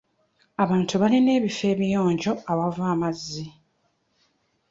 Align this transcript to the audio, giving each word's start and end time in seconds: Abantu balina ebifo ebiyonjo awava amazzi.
Abantu 0.63 0.93
balina 1.01 1.29
ebifo 1.37 1.63
ebiyonjo 1.73 2.31
awava 2.51 2.83
amazzi. 2.93 3.45